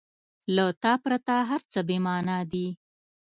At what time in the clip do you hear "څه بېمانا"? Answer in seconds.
1.71-2.37